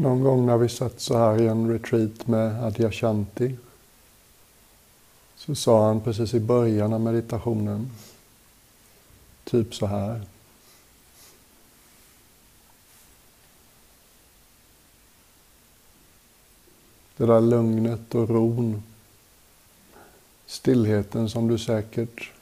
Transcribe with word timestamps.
Någon 0.00 0.24
gång 0.24 0.46
när 0.46 0.56
vi 0.56 0.68
satt 0.68 1.00
så 1.00 1.18
här 1.18 1.42
i 1.42 1.46
en 1.46 1.72
retreat 1.72 2.26
med 2.26 2.64
Adyashanti 2.64 3.56
så 5.36 5.54
sa 5.54 5.86
han 5.86 6.00
precis 6.00 6.34
i 6.34 6.40
början 6.40 6.92
av 6.92 7.00
meditationen 7.00 7.90
typ 9.44 9.74
så 9.74 9.86
här. 9.86 10.22
Det 17.16 17.26
där 17.26 17.40
lugnet 17.40 18.14
och 18.14 18.28
ron, 18.28 18.82
stillheten 20.46 21.30
som 21.30 21.48
du 21.48 21.58
säkert 21.58 22.32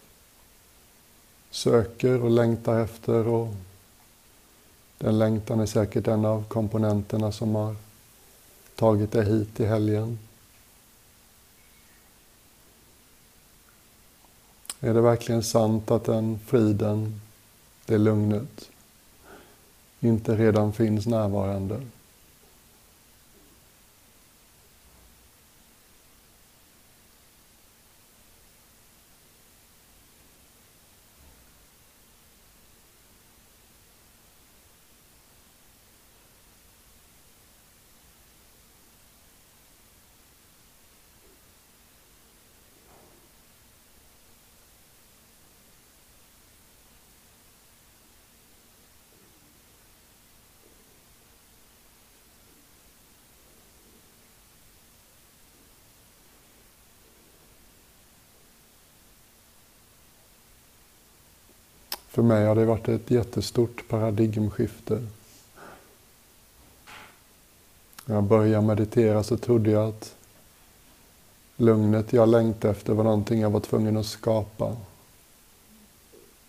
söker 1.50 2.22
och 2.22 2.30
längtar 2.30 2.80
efter 2.80 3.26
och 3.26 3.54
den 4.98 5.18
längtan 5.18 5.60
är 5.60 5.66
säkert 5.66 6.08
en 6.08 6.24
av 6.24 6.44
komponenterna 6.44 7.32
som 7.32 7.54
har 7.54 7.76
tagit 8.74 9.12
dig 9.12 9.24
hit 9.24 9.60
i 9.60 9.66
helgen. 9.66 10.18
Är 14.80 14.94
det 14.94 15.00
verkligen 15.00 15.42
sant 15.42 15.90
att 15.90 16.04
den 16.04 16.38
friden, 16.46 17.20
det 17.86 17.98
lugnet, 17.98 18.70
inte 20.00 20.36
redan 20.36 20.72
finns 20.72 21.06
närvarande? 21.06 21.82
För 62.18 62.22
mig 62.22 62.46
har 62.46 62.54
det 62.54 62.64
varit 62.64 62.88
ett 62.88 63.10
jättestort 63.10 63.88
paradigmskifte. 63.88 65.06
När 68.04 68.14
jag 68.14 68.24
började 68.24 68.66
meditera 68.66 69.22
så 69.22 69.36
trodde 69.36 69.70
jag 69.70 69.88
att 69.88 70.14
lugnet 71.56 72.12
jag 72.12 72.28
längtade 72.28 72.72
efter 72.72 72.92
var 72.92 73.04
någonting 73.04 73.40
jag 73.40 73.50
var 73.50 73.60
tvungen 73.60 73.96
att 73.96 74.06
skapa. 74.06 74.76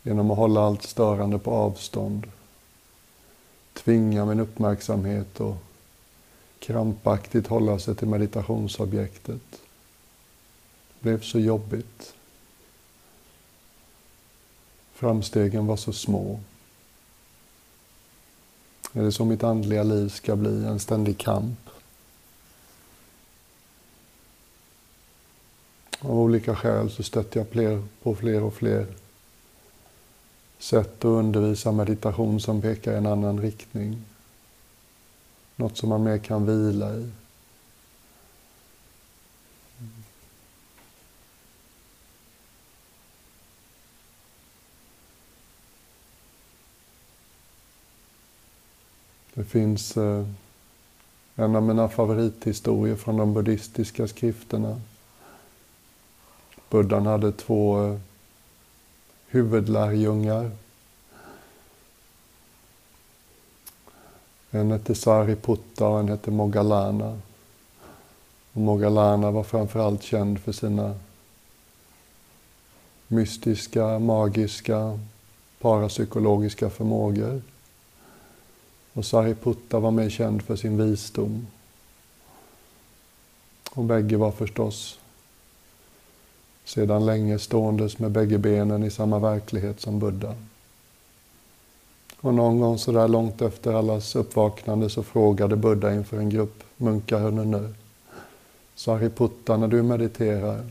Genom 0.04 0.32
att 0.32 0.38
hålla 0.38 0.62
allt 0.62 0.84
störande 0.84 1.40
på 1.40 1.52
avstånd. 1.52 2.32
Tvinga 3.74 4.26
min 4.26 4.40
uppmärksamhet 4.40 5.40
och 5.40 5.56
krampaktigt 6.60 7.48
hålla 7.48 7.80
sig 7.80 7.96
till 7.96 8.08
meditationsobjektet. 8.08 9.52
Det 9.52 11.02
blev 11.02 11.22
så 11.22 11.40
jobbigt. 11.40 12.14
Framstegen 15.00 15.68
var 15.68 15.78
så 15.78 15.94
små. 15.94 16.40
Är 18.94 19.04
det 19.04 19.12
så 19.12 19.26
mitt 19.26 19.44
andliga 19.44 19.84
liv 19.84 20.10
ska 20.10 20.36
bli, 20.36 20.66
en 20.66 20.80
ständig 20.80 21.18
kamp? 21.18 21.60
Av 26.00 26.20
olika 26.20 26.56
skäl 26.56 26.92
så 26.92 27.04
stötte 27.04 27.40
jag 27.40 27.48
fler, 27.48 27.84
på 28.04 28.16
fler 28.16 28.44
och 28.44 28.54
fler 28.54 28.88
sätt 30.58 30.98
att 30.98 31.06
undervisa 31.06 31.72
meditation 31.72 32.42
som 32.42 32.62
pekar 32.62 32.94
i 32.94 32.98
en 32.98 33.06
annan 33.06 33.42
riktning. 33.42 34.06
Något 35.56 35.78
som 35.78 35.90
man 35.90 36.04
mer 36.04 36.18
kan 36.18 36.46
vila 36.46 36.96
i. 36.96 37.10
Det 49.40 49.46
finns 49.46 49.98
eh, 49.98 50.26
en 51.36 51.56
av 51.56 51.64
mina 51.64 51.90
favorithistorier 51.90 52.96
från 52.96 53.18
de 53.18 53.34
buddhistiska 53.34 54.08
skrifterna. 54.08 54.82
Buddhan 56.70 57.06
hade 57.06 57.32
två 57.32 57.86
eh, 57.86 57.98
huvudlärjungar. 59.28 60.52
En 64.52 64.72
hette 64.72 64.96
Sariputta 64.96 65.88
och 65.88 66.00
en 66.00 66.10
hette 66.10 66.32
Mogalana. 66.32 67.20
Och 68.54 68.62
Mogalana 68.62 69.32
var 69.32 69.44
framförallt 69.44 70.04
känd 70.04 70.40
för 70.40 70.52
sina 70.52 70.96
mystiska, 73.08 74.00
magiska, 74.00 75.00
parapsykologiska 75.60 76.70
förmågor. 76.70 77.42
Och 78.94 79.06
Sariputta 79.06 79.80
var 79.80 79.92
mer 79.92 80.10
känd 80.10 80.42
för 80.42 80.56
sin 80.56 80.78
visdom. 80.78 81.48
Och 83.72 83.84
bägge 83.84 84.18
var 84.18 84.32
förstås 84.32 85.00
sedan 86.70 87.06
länge 87.06 87.40
ståendes 87.40 88.00
med 88.00 88.12
bägge 88.12 88.38
benen 88.38 88.84
i 88.84 88.92
samma 88.92 89.20
verklighet 89.20 89.80
som 89.80 90.00
Buddha. 90.00 90.36
Och 92.22 92.34
någon 92.34 92.60
gång 92.60 92.78
så 92.78 92.92
där 92.92 93.08
långt 93.08 93.42
efter 93.42 93.74
allas 93.74 94.16
uppvaknande 94.16 94.90
så 94.90 95.04
frågade 95.04 95.56
Buddha 95.56 95.94
inför 95.94 96.18
en 96.18 96.30
grupp 96.30 96.64
munkar 96.78 97.26
och 97.26 97.34
nunnor. 97.34 97.74
Sariputta, 98.76 99.58
när 99.58 99.68
du 99.68 99.84
mediterar, 99.84 100.66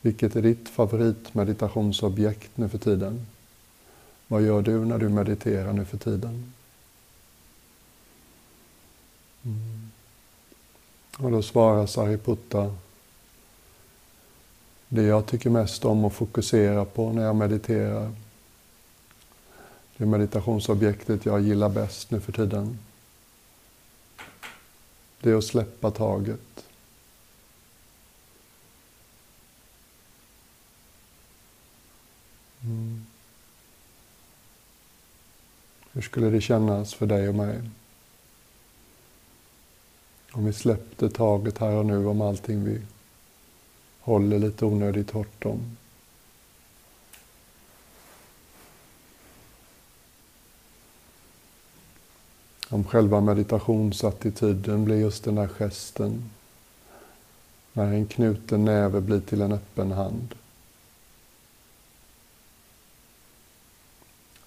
vilket 0.00 0.36
är 0.36 0.42
ditt 0.42 0.68
favoritmeditationsobjekt 0.68 2.50
nu 2.54 2.68
för 2.68 2.78
tiden? 2.78 3.26
Vad 4.26 4.42
gör 4.42 4.62
du 4.62 4.84
när 4.84 4.98
du 4.98 5.08
mediterar 5.08 5.72
nu 5.72 5.84
för 5.84 5.98
tiden? 5.98 6.52
Mm. 9.44 9.90
Och 11.18 11.30
då 11.30 11.42
svarar 11.42 11.86
Sariputta 11.86 12.74
det 14.88 15.02
jag 15.02 15.26
tycker 15.26 15.50
mest 15.50 15.84
om 15.84 16.04
att 16.04 16.12
fokusera 16.12 16.84
på 16.84 17.12
när 17.12 17.22
jag 17.22 17.36
mediterar. 17.36 18.12
Det 19.96 20.06
meditationsobjektet 20.06 21.26
jag 21.26 21.40
gillar 21.40 21.68
bäst 21.68 22.10
nu 22.10 22.20
för 22.20 22.32
tiden. 22.32 22.78
Det 25.20 25.30
är 25.30 25.34
att 25.34 25.44
släppa 25.44 25.90
taget. 25.90 26.64
Mm. 32.62 33.06
Hur 35.92 36.02
skulle 36.02 36.30
det 36.30 36.40
kännas 36.40 36.94
för 36.94 37.06
dig 37.06 37.28
och 37.28 37.34
mig? 37.34 37.60
Om 40.38 40.44
vi 40.44 40.52
släppte 40.52 41.10
taget 41.10 41.58
här 41.58 41.74
och 41.74 41.86
nu 41.86 42.06
om 42.06 42.20
allting 42.20 42.64
vi 42.64 42.80
håller 44.00 44.38
lite 44.38 44.64
onödigt 44.64 45.10
hårt 45.10 45.44
om. 45.44 45.76
Om 52.68 52.84
själva 52.84 53.20
meditationsattityden 53.20 54.84
blir 54.84 54.96
just 54.96 55.24
den 55.24 55.34
där 55.34 55.48
gesten. 55.48 56.30
När 57.72 57.92
en 57.92 58.06
knuten 58.06 58.64
näve 58.64 59.00
blir 59.00 59.20
till 59.20 59.40
en 59.40 59.52
öppen 59.52 59.92
hand. 59.92 60.34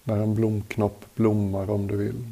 När 0.04 0.18
en 0.18 0.36
blomknopp 0.36 1.06
blommar 1.16 1.70
om 1.70 1.88
du 1.88 1.98
vill. 1.98 2.26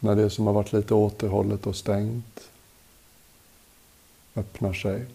När 0.00 0.16
det 0.16 0.30
som 0.30 0.46
har 0.46 0.54
varit 0.54 0.72
lite 0.72 0.94
återhållet 0.94 1.66
och 1.66 1.76
stängt 1.76 2.50
öppnar 4.34 4.72
sig. 4.72 5.06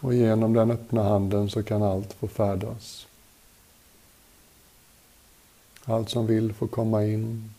och 0.00 0.14
genom 0.14 0.52
den 0.52 0.70
öppna 0.70 1.02
handen 1.02 1.50
så 1.50 1.62
kan 1.62 1.82
allt 1.82 2.12
få 2.12 2.28
färdas. 2.28 3.06
Allt 5.90 6.10
som 6.10 6.26
vill 6.26 6.52
får 6.52 6.68
komma 6.68 7.04
in, 7.04 7.50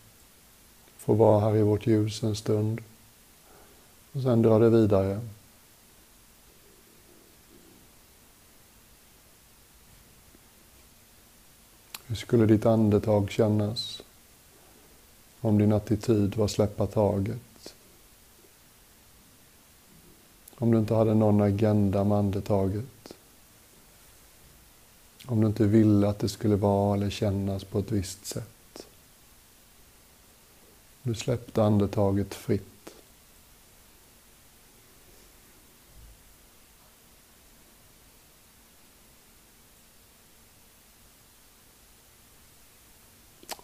får 0.96 1.14
vara 1.14 1.40
här 1.40 1.56
i 1.56 1.62
vårt 1.62 1.86
ljus 1.86 2.22
en 2.22 2.36
stund 2.36 2.80
och 4.12 4.22
sen 4.22 4.42
dra 4.42 4.58
det 4.58 4.70
vidare. 4.70 5.20
Hur 12.06 12.16
skulle 12.16 12.46
ditt 12.46 12.66
andetag 12.66 13.30
kännas 13.30 14.02
om 15.40 15.58
din 15.58 15.72
attityd 15.72 16.36
var 16.36 16.48
släppa 16.48 16.86
taget? 16.86 17.74
Om 20.54 20.70
du 20.70 20.78
inte 20.78 20.94
hade 20.94 21.14
någon 21.14 21.40
agenda 21.40 22.04
med 22.04 22.18
andetaget? 22.18 23.01
Om 25.26 25.40
du 25.40 25.46
inte 25.46 25.66
ville 25.66 26.08
att 26.08 26.18
det 26.18 26.28
skulle 26.28 26.56
vara 26.56 26.96
eller 26.96 27.10
kännas 27.10 27.64
på 27.64 27.78
ett 27.78 27.92
visst 27.92 28.26
sätt? 28.26 28.86
Du 31.02 31.14
släppte 31.14 31.62
andetaget 31.62 32.34
fritt. 32.34 32.94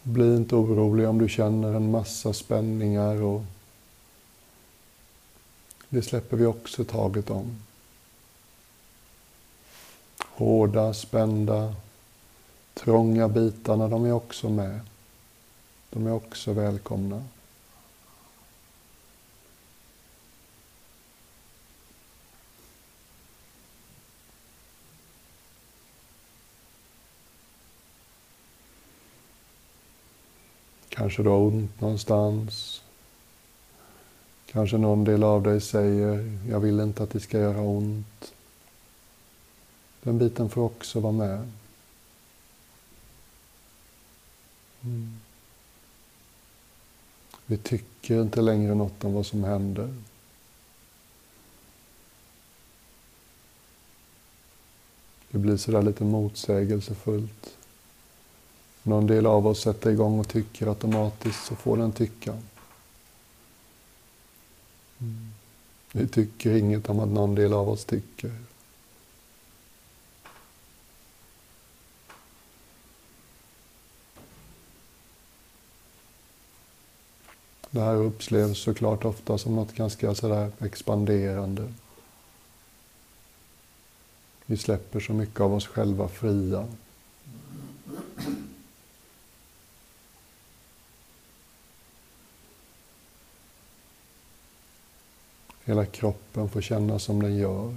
Bli 0.03 0.37
inte 0.37 0.55
orolig 0.55 1.09
om 1.09 1.19
du 1.19 1.29
känner 1.29 1.75
en 1.75 1.91
massa 1.91 2.33
spänningar 2.33 3.23
och 3.23 3.43
det 5.89 6.03
släpper 6.03 6.37
vi 6.37 6.47
också 6.47 6.85
taget 6.85 7.31
om. 7.31 7.57
Hårda, 10.38 10.94
spända, 10.94 11.75
trånga 12.75 13.29
bitarna, 13.29 13.88
de 13.88 14.05
är 14.05 14.12
också 14.12 14.49
med. 14.49 14.81
De 15.90 16.06
är 16.06 16.12
också 16.12 16.52
välkomna. 16.52 17.25
Kanske 30.88 31.23
du 31.23 31.29
har 31.29 31.37
ont 31.37 31.81
någonstans. 31.81 32.82
Kanske 34.46 34.79
någon 34.79 35.05
del 35.05 35.23
av 35.23 35.43
dig 35.43 35.61
säger, 35.61 36.38
jag 36.50 36.61
vill 36.61 36.81
inte 36.81 37.02
att 37.02 37.11
det 37.11 37.20
ska 37.20 37.38
göra 37.38 37.61
ont. 37.61 38.32
Den 40.03 40.19
biten 40.19 40.50
får 40.50 40.62
också 40.62 41.00
vara 41.00 41.12
med. 41.12 41.53
Mm. 44.83 45.21
Vi 47.47 47.56
tycker 47.56 48.23
inte 48.23 48.41
längre 48.41 48.75
något 48.75 49.05
om 49.05 49.12
vad 49.12 49.27
som 49.27 49.45
händer. 49.45 49.95
Det 55.31 55.39
blir 55.39 55.56
sådär 55.56 55.83
lite 55.83 56.05
motsägelsefullt. 56.05 57.56
Någon 58.83 59.06
del 59.06 59.27
av 59.27 59.47
oss 59.47 59.62
sätter 59.62 59.91
igång 59.91 60.21
och 60.21 60.29
tycker 60.29 60.67
automatiskt 60.67 61.47
så 61.47 61.56
får 61.56 61.77
den 61.77 61.93
tycka. 61.93 62.33
Mm. 64.99 65.33
Vi 65.93 66.09
tycker 66.09 66.56
inget 66.56 66.89
om 66.89 67.00
att 67.00 67.09
någon 67.09 67.35
del 67.35 67.53
av 67.53 67.69
oss 67.69 67.85
tycker. 67.85 68.33
Det 77.70 77.81
här 77.81 77.94
upplevs 77.94 78.59
såklart 78.59 79.05
ofta 79.05 79.38
som 79.38 79.56
något 79.56 79.75
ganska 79.75 80.15
sådär 80.15 80.53
expanderande. 80.61 81.73
Vi 84.47 84.56
släpper 84.56 85.00
så 85.00 85.12
mycket 85.12 85.41
av 85.41 85.55
oss 85.55 85.67
själva 85.67 86.09
fria. 86.09 86.67
Hela 95.64 95.87
kroppen 95.87 96.49
får 96.49 96.61
känna 96.61 96.99
som 96.99 97.23
den 97.23 97.37
gör. 97.37 97.75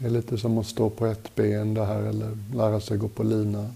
Det 0.00 0.06
är 0.06 0.10
lite 0.10 0.38
som 0.38 0.58
att 0.58 0.66
stå 0.66 0.90
på 0.90 1.06
ett 1.06 1.34
ben 1.34 1.74
det 1.74 1.84
här 1.84 2.02
eller 2.02 2.38
lära 2.54 2.80
sig 2.80 2.98
gå 2.98 3.08
på 3.08 3.22
lina. 3.22 3.74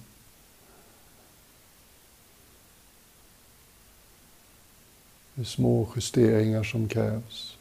Det 5.35 5.41
är 5.41 5.45
små 5.45 5.89
justeringar 5.97 6.65
som 6.65 6.89
krävs. 6.89 7.57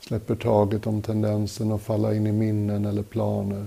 Släpper 0.00 0.36
taget 0.36 0.86
om 0.86 1.02
tendensen 1.02 1.72
att 1.72 1.82
falla 1.82 2.14
in 2.14 2.26
i 2.26 2.32
minnen 2.32 2.84
eller 2.84 3.02
planer. 3.02 3.66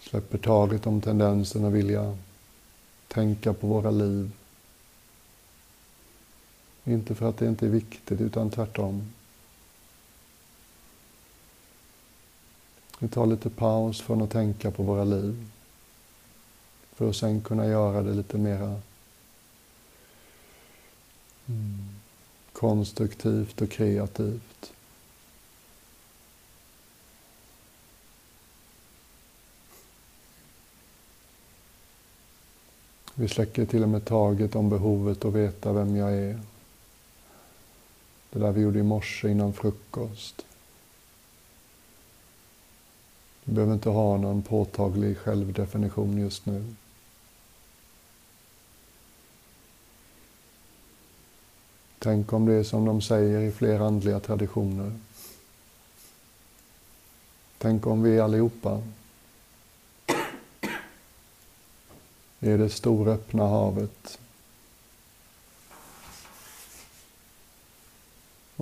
Släpper 0.00 0.38
taget 0.38 0.86
om 0.86 1.00
tendensen 1.00 1.64
att 1.64 1.72
vilja 1.72 2.18
tänka 3.08 3.52
på 3.52 3.66
våra 3.66 3.90
liv. 3.90 4.30
Inte 6.84 7.14
för 7.14 7.28
att 7.28 7.36
det 7.36 7.46
inte 7.46 7.66
är 7.66 7.70
viktigt, 7.70 8.20
utan 8.20 8.50
tvärtom. 8.50 9.12
Vi 12.98 13.08
tar 13.08 13.26
lite 13.26 13.50
paus 13.50 14.00
från 14.00 14.22
att 14.22 14.30
tänka 14.30 14.70
på 14.70 14.82
våra 14.82 15.04
liv. 15.04 15.48
För 16.92 17.10
att 17.10 17.16
sen 17.16 17.40
kunna 17.40 17.66
göra 17.66 18.02
det 18.02 18.14
lite 18.14 18.38
mera 18.38 18.80
mm, 21.46 21.88
konstruktivt 22.52 23.62
och 23.62 23.70
kreativt. 23.70 24.72
Vi 33.14 33.28
släcker 33.28 33.66
till 33.66 33.82
och 33.82 33.88
med 33.88 34.04
taget 34.04 34.56
om 34.56 34.68
behovet 34.68 35.24
att 35.24 35.32
veta 35.34 35.72
vem 35.72 35.96
jag 35.96 36.12
är. 36.12 36.40
Det 38.32 38.38
där 38.38 38.52
vi 38.52 38.60
gjorde 38.60 38.78
i 38.78 38.82
morse 38.82 39.30
innan 39.30 39.52
frukost. 39.52 40.46
Du 43.44 43.52
behöver 43.52 43.74
inte 43.74 43.88
ha 43.88 44.16
någon 44.16 44.42
påtaglig 44.42 45.18
självdefinition 45.18 46.18
just 46.18 46.46
nu. 46.46 46.74
Tänk 51.98 52.32
om 52.32 52.46
det 52.46 52.54
är 52.54 52.62
som 52.62 52.84
de 52.84 53.02
säger 53.02 53.40
i 53.40 53.52
flera 53.52 53.86
andliga 53.86 54.20
traditioner. 54.20 54.92
Tänk 57.58 57.86
om 57.86 58.02
vi 58.02 58.20
allihopa 58.20 58.82
är 62.40 62.58
det 62.58 62.70
stora 62.70 63.12
öppna 63.12 63.46
havet 63.46 64.18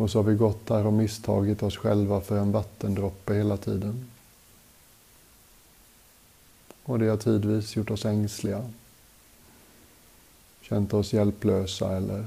Och 0.01 0.11
så 0.11 0.19
har 0.19 0.23
vi 0.23 0.35
gått 0.35 0.67
där 0.67 0.87
och 0.87 0.93
misstagit 0.93 1.63
oss 1.63 1.77
själva 1.77 2.21
för 2.21 2.39
en 2.39 2.53
vattendroppe 2.53 3.35
hela 3.35 3.57
tiden. 3.57 4.11
Och 6.83 6.99
det 6.99 7.07
har 7.07 7.17
tidvis 7.17 7.77
gjort 7.77 7.91
oss 7.91 8.05
ängsliga. 8.05 8.71
Känt 10.61 10.95
oss 10.95 11.13
hjälplösa 11.13 11.97
eller 11.97 12.25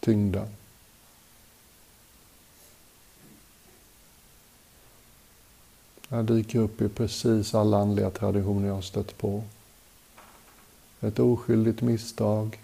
tyngda. 0.00 0.48
Det 6.08 6.16
här 6.16 6.22
dyker 6.22 6.58
upp 6.58 6.80
i 6.80 6.88
precis 6.88 7.54
alla 7.54 7.78
andliga 7.78 8.10
traditioner 8.10 8.68
jag 8.68 8.74
har 8.74 8.82
stött 8.82 9.18
på. 9.18 9.44
Ett 11.00 11.18
oskyldigt 11.18 11.82
misstag, 11.82 12.58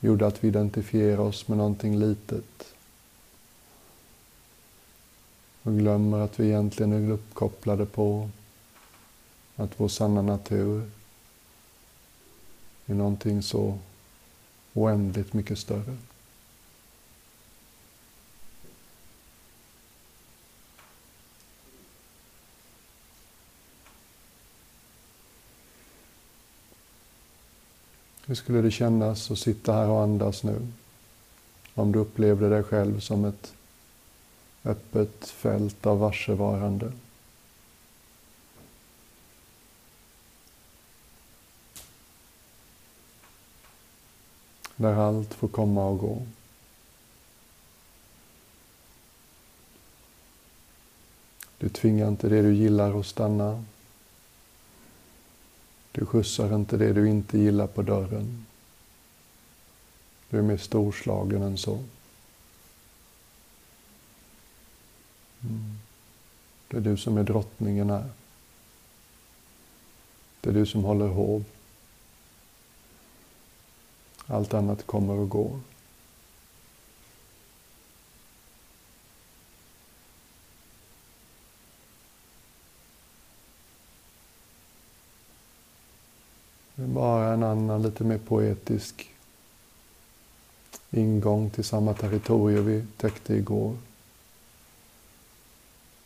gjorde 0.00 0.26
att 0.26 0.44
vi 0.44 0.48
identifierar 0.48 1.18
oss 1.20 1.48
med 1.48 1.58
någonting 1.58 1.98
litet. 1.98 2.74
och 5.62 5.78
glömmer 5.78 6.18
att 6.18 6.40
vi 6.40 6.46
egentligen 6.46 6.92
är 6.92 7.12
uppkopplade 7.12 7.86
på 7.86 8.30
att 9.56 9.80
vår 9.80 9.88
sanna 9.88 10.22
natur 10.22 10.90
är 12.86 12.94
någonting 12.94 13.42
så 13.42 13.78
oändligt 14.74 15.32
mycket 15.32 15.58
större. 15.58 15.96
Hur 28.30 28.34
skulle 28.34 28.62
det 28.62 28.70
kännas 28.70 29.30
att 29.30 29.38
sitta 29.38 29.72
här 29.72 29.88
och 29.88 30.02
andas 30.02 30.42
nu? 30.42 30.66
Om 31.74 31.92
du 31.92 31.98
upplevde 31.98 32.48
dig 32.48 32.62
själv 32.62 33.00
som 33.00 33.24
ett 33.24 33.54
öppet 34.64 35.28
fält 35.28 35.86
av 35.86 35.98
varsevarande. 35.98 36.92
Där 44.76 44.94
allt 44.94 45.34
får 45.34 45.48
komma 45.48 45.88
och 45.88 45.98
gå. 45.98 46.26
Du 51.58 51.68
tvingar 51.68 52.08
inte 52.08 52.28
det 52.28 52.42
du 52.42 52.54
gillar 52.54 53.00
att 53.00 53.06
stanna. 53.06 53.64
Du 55.92 56.06
skjutsar 56.06 56.54
inte 56.54 56.76
det 56.76 56.92
du 56.92 57.08
inte 57.08 57.38
gillar 57.38 57.66
på 57.66 57.82
dörren. 57.82 58.46
Du 60.30 60.38
är 60.38 60.42
mer 60.42 60.56
storslagen 60.56 61.42
än 61.42 61.58
så. 61.58 61.78
Mm. 65.42 65.78
Det 66.68 66.76
är 66.76 66.80
du 66.80 66.96
som 66.96 67.18
är 67.18 67.22
drottningen 67.22 67.90
här. 67.90 68.08
Det 70.40 70.50
är 70.50 70.54
du 70.54 70.66
som 70.66 70.84
håller 70.84 71.08
hov. 71.08 71.44
Allt 74.26 74.54
annat 74.54 74.86
kommer 74.86 75.14
och 75.14 75.28
går. 75.28 75.60
Bara 86.94 87.32
en 87.32 87.42
annan 87.42 87.82
lite 87.82 88.04
mer 88.04 88.18
poetisk 88.18 89.10
ingång 90.90 91.50
till 91.50 91.64
samma 91.64 91.94
territorium 91.94 92.66
vi 92.66 92.84
täckte 92.96 93.34
igår. 93.34 93.76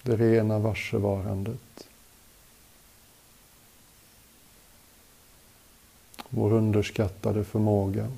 Det 0.03 0.17
rena 0.17 0.59
varsevarandet. 0.59 1.89
Vår 6.29 6.53
underskattade 6.53 7.45
förmåga. 7.45 8.13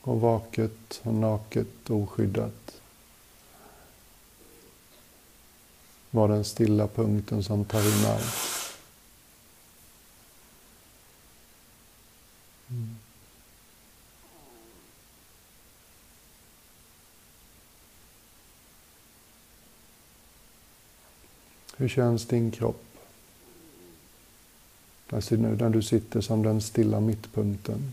Och 0.00 0.20
vaket 0.20 1.00
och 1.02 1.14
naket 1.14 1.90
oskyddat. 1.90 2.80
Var 6.10 6.28
den 6.28 6.44
stilla 6.44 6.88
punkten 6.88 7.42
som 7.42 7.64
tar 7.64 7.80
in 7.80 8.06
allt. 8.06 8.59
Hur 21.80 21.88
känns 21.88 22.26
din 22.26 22.50
kropp? 22.50 22.84
När 25.08 25.70
du 25.70 25.82
sitter 25.82 26.20
som 26.20 26.42
den 26.42 26.60
stilla 26.60 27.00
mittpunkten. 27.00 27.92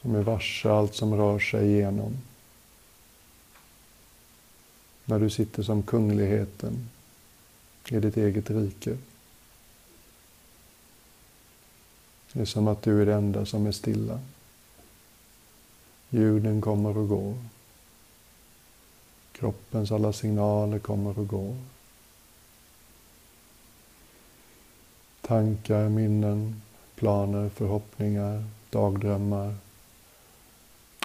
Som 0.00 0.14
är 0.14 0.22
varse 0.22 0.70
allt 0.70 0.94
som 0.94 1.14
rör 1.14 1.38
sig 1.38 1.66
igenom. 1.66 2.16
När 5.04 5.18
du 5.18 5.30
sitter 5.30 5.62
som 5.62 5.82
kungligheten 5.82 6.88
i 7.88 8.00
ditt 8.00 8.16
eget 8.16 8.50
rike. 8.50 8.98
Det 12.32 12.40
är 12.40 12.44
som 12.44 12.68
att 12.68 12.82
du 12.82 13.02
är 13.02 13.06
det 13.06 13.14
enda 13.14 13.46
som 13.46 13.66
är 13.66 13.72
stilla. 13.72 14.20
Ljuden 16.10 16.60
kommer 16.60 16.96
och 16.98 17.08
går. 17.08 17.38
Kroppens 19.40 19.92
alla 19.92 20.12
signaler 20.12 20.78
kommer 20.78 21.18
och 21.18 21.28
går. 21.28 21.56
Tankar, 25.20 25.88
minnen, 25.88 26.62
planer, 26.94 27.48
förhoppningar, 27.48 28.44
dagdrömmar. 28.70 29.54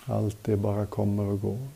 Allt 0.06 0.44
det 0.44 0.58
bara 0.58 0.86
kommer 0.86 1.24
och 1.24 1.42
går. 1.42 1.68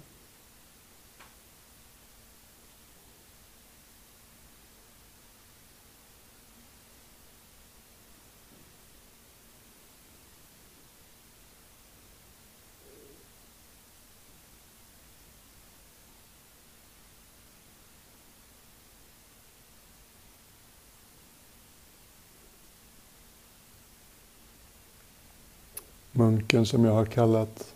Munken 26.20 26.66
som 26.66 26.86
jag 26.86 26.94
har 26.94 27.06
kallat 27.06 27.74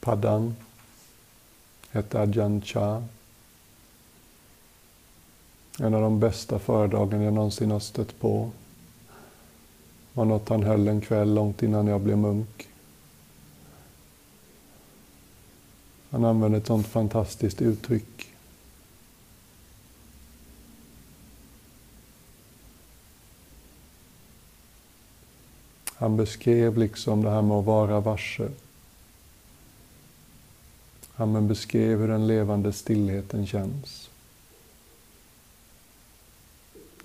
Paddan 0.00 0.56
hette 1.90 2.20
Ajahn 2.20 2.62
Chah. 2.62 3.02
En 5.78 5.94
av 5.94 6.02
de 6.02 6.20
bästa 6.20 6.58
föredragen 6.58 7.22
jag 7.22 7.34
någonsin 7.34 7.70
har 7.70 7.80
stött 7.80 8.20
på 8.20 8.50
var 10.12 10.24
något 10.24 10.48
han 10.48 10.62
höll 10.62 10.88
en 10.88 11.00
kväll 11.00 11.34
långt 11.34 11.62
innan 11.62 11.86
jag 11.86 12.00
blev 12.00 12.18
munk. 12.18 12.68
Han 16.10 16.24
använde 16.24 16.58
ett 16.58 16.66
sånt 16.66 16.86
fantastiskt 16.86 17.62
uttryck. 17.62 18.31
Han 26.02 26.16
beskrev 26.16 26.78
liksom 26.78 27.22
det 27.22 27.30
här 27.30 27.42
med 27.42 27.56
att 27.56 27.64
vara 27.64 28.00
varse. 28.00 28.48
Han 31.14 31.48
beskrev 31.48 31.98
hur 32.00 32.08
den 32.08 32.26
levande 32.26 32.72
stillheten 32.72 33.46
känns. 33.46 34.10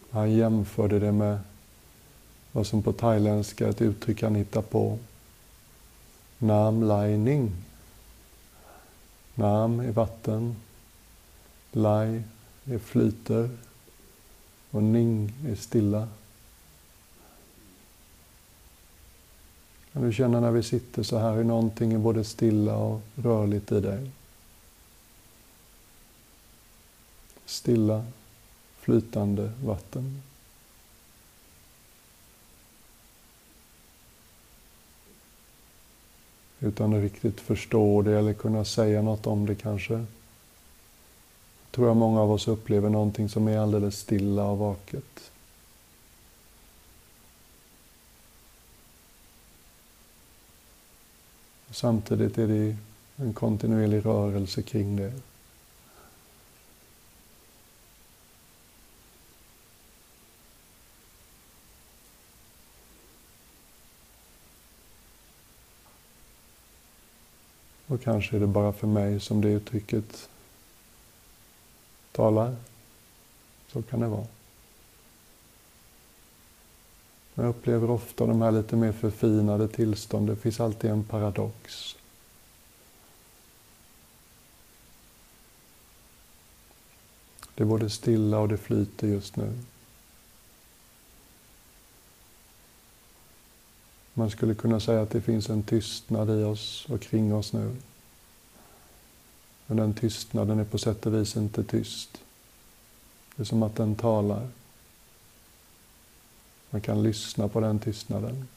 Han 0.09 0.31
jämförde 0.31 0.99
det 0.99 1.11
med 1.11 1.39
vad 2.51 2.67
som 2.67 2.83
på 2.83 2.93
thailändska 2.93 3.65
är 3.65 3.69
ett 3.69 3.81
uttryck 3.81 4.23
han 4.23 4.35
hittar 4.35 4.61
på. 4.61 4.97
Nam 6.37 6.83
lai 6.83 7.17
ning. 7.17 7.51
Nam 9.35 9.79
är 9.79 9.91
vatten. 9.91 10.55
Lai 11.71 12.23
är 12.65 12.79
flyter. 12.79 13.49
Och 14.71 14.83
ning 14.83 15.33
är 15.47 15.55
stilla. 15.55 16.07
Kan 19.97 20.05
du 20.05 20.13
känna 20.13 20.39
när 20.39 20.51
vi 20.51 20.63
sitter 20.63 21.03
så 21.03 21.17
här 21.17 21.35
hur 21.35 21.43
någonting 21.43 21.93
är 21.93 21.97
både 21.97 22.23
stilla 22.23 22.75
och 22.75 23.01
rörligt 23.15 23.71
i 23.71 23.79
dig? 23.79 24.11
Stilla, 27.45 28.05
flytande 28.79 29.51
vatten. 29.63 30.21
Utan 36.59 36.93
att 36.93 37.01
riktigt 37.01 37.39
förstå 37.39 38.01
det 38.01 38.17
eller 38.17 38.33
kunna 38.33 38.65
säga 38.65 39.01
något 39.01 39.27
om 39.27 39.45
det 39.45 39.55
kanske. 39.55 40.05
tror 41.71 41.87
jag 41.87 41.97
många 41.97 42.21
av 42.21 42.31
oss 42.31 42.47
upplever 42.47 42.89
någonting 42.89 43.29
som 43.29 43.47
är 43.47 43.57
alldeles 43.57 43.99
stilla 43.99 44.45
och 44.45 44.57
vaket. 44.57 45.31
Samtidigt 51.71 52.37
är 52.37 52.47
det 52.47 52.77
en 53.15 53.33
kontinuerlig 53.33 54.05
rörelse 54.05 54.61
kring 54.61 54.95
det. 54.95 55.13
Och 67.87 68.01
kanske 68.01 68.35
är 68.35 68.39
det 68.39 68.47
bara 68.47 68.73
för 68.73 68.87
mig 68.87 69.19
som 69.19 69.41
det 69.41 69.49
uttrycket 69.49 70.29
talar. 72.11 72.55
Så 73.67 73.81
kan 73.81 73.99
det 73.99 74.07
vara. 74.07 74.36
Jag 77.39 77.49
upplever 77.49 77.89
ofta 77.89 78.25
de 78.25 78.41
här 78.41 78.51
lite 78.51 78.75
mer 78.75 78.91
förfinade 78.91 79.67
tillstånden. 79.67 80.35
Det 80.35 80.41
finns 80.41 80.59
alltid 80.59 80.91
en 80.91 81.03
paradox. 81.03 81.95
Det 87.55 87.63
är 87.63 87.65
både 87.65 87.89
stilla 87.89 88.39
och 88.39 88.47
det 88.47 88.57
flyter 88.57 89.07
just 89.07 89.35
nu. 89.35 89.53
Man 94.13 94.29
skulle 94.29 94.55
kunna 94.55 94.79
säga 94.79 95.01
att 95.01 95.09
det 95.09 95.21
finns 95.21 95.49
en 95.49 95.63
tystnad 95.63 96.29
i 96.29 96.43
oss 96.43 96.85
och 96.89 97.01
kring 97.01 97.33
oss 97.33 97.53
nu. 97.53 97.75
Men 99.67 99.77
den 99.77 99.93
tystnaden 99.93 100.59
är 100.59 100.63
på 100.65 100.77
sätt 100.77 101.05
och 101.05 101.13
vis 101.13 101.37
inte 101.37 101.63
tyst. 101.63 102.21
Det 103.35 103.43
är 103.43 103.45
som 103.45 103.63
att 103.63 103.75
den 103.75 103.95
talar. 103.95 104.49
Man 106.69 106.81
kan 106.81 107.03
lyssna 107.03 107.47
på 107.47 107.59
den 107.59 107.79
tystnaden. 107.79 108.47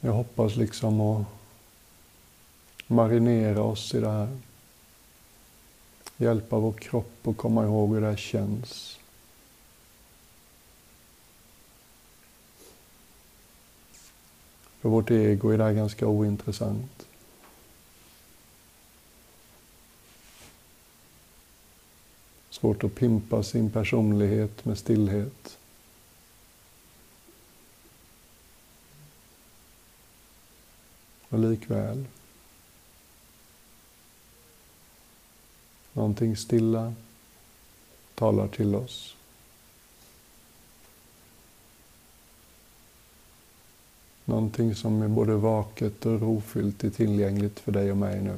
Jag 0.00 0.12
hoppas 0.12 0.56
liksom 0.56 1.00
att 1.00 1.26
marinera 2.86 3.62
oss 3.62 3.94
i 3.94 4.00
det 4.00 4.10
här. 4.10 4.38
Hjälpa 6.16 6.58
vår 6.58 6.72
kropp 6.72 7.28
att 7.28 7.36
komma 7.36 7.64
ihåg 7.64 7.94
hur 7.94 8.00
det 8.00 8.06
här 8.06 8.16
känns. 8.16 8.98
För 14.86 14.90
vårt 14.90 15.10
ego 15.10 15.50
är 15.50 15.58
det 15.58 15.64
här 15.64 15.72
ganska 15.72 16.06
ointressant. 16.06 17.06
Svårt 22.50 22.84
att 22.84 22.94
pimpa 22.94 23.42
sin 23.42 23.70
personlighet 23.70 24.64
med 24.64 24.78
stillhet. 24.78 25.58
Och 31.28 31.38
likväl. 31.38 32.04
Någonting 35.92 36.36
stilla 36.36 36.94
talar 38.14 38.48
till 38.48 38.74
oss. 38.74 39.15
Någonting 44.28 44.74
som 44.74 45.02
är 45.02 45.08
både 45.08 45.34
vaket 45.34 46.06
och 46.06 46.20
rofyllt 46.20 46.84
är 46.84 46.90
tillgängligt 46.90 47.60
för 47.60 47.72
dig 47.72 47.90
och 47.90 47.96
mig 47.96 48.22
nu. 48.22 48.34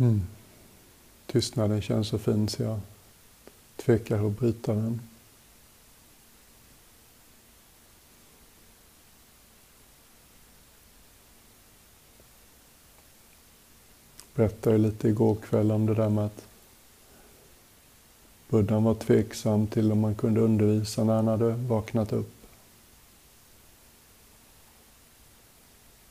Mm. 0.00 0.22
Tystnaden 1.26 1.82
känns 1.82 2.08
så 2.08 2.18
fin 2.18 2.48
så 2.48 2.62
jag 2.62 2.80
tvekar 3.76 4.26
att 4.26 4.38
bryta 4.38 4.74
den. 4.74 5.00
Berättade 14.34 14.78
lite 14.78 15.08
igår 15.08 15.34
kväll 15.34 15.70
om 15.70 15.86
det 15.86 15.94
där 15.94 16.08
med 16.08 16.24
att 16.24 16.44
Buddhan 18.48 18.84
var 18.84 18.94
tveksam 18.94 19.66
till 19.66 19.92
om 19.92 20.00
man 20.00 20.14
kunde 20.14 20.40
undervisa 20.40 21.04
när 21.04 21.14
han 21.14 21.28
hade 21.28 21.50
vaknat 21.50 22.12
upp. 22.12 22.34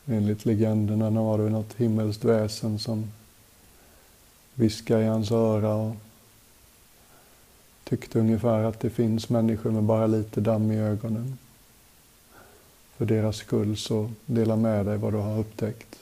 Enligt 0.05 0.45
legenderna 0.45 1.21
var 1.21 1.37
det 1.37 1.49
något 1.49 1.73
himmelskt 1.73 2.23
väsen 2.23 2.79
som 2.79 3.11
viskade 4.59 5.03
i 5.03 5.07
hans 5.07 5.31
öra 5.31 5.73
och 5.73 5.95
tyckte 7.83 8.19
ungefär 8.19 8.63
att 8.63 8.79
det 8.79 8.89
finns 8.89 9.29
människor 9.29 9.71
med 9.71 9.83
bara 9.83 10.07
lite 10.07 10.41
damm 10.41 10.71
i 10.71 10.79
ögonen. 10.79 11.37
För 12.97 13.05
deras 13.05 13.37
skull 13.37 13.77
så 13.77 14.11
dela 14.25 14.55
med 14.55 14.85
dig 14.85 14.97
vad 14.97 15.13
du 15.13 15.17
har 15.17 15.39
upptäckt. 15.39 15.99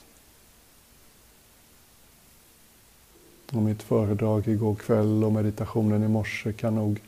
Och 3.52 3.62
mitt 3.62 3.82
föredrag 3.82 4.48
igår 4.48 4.74
kväll 4.74 5.24
och 5.24 5.32
meditationen 5.32 6.02
i 6.02 6.08
morse 6.08 6.52
kan 6.52 6.74
nog 6.74 7.00